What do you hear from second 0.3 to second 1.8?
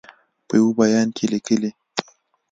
په یوه بیان کې لیکلي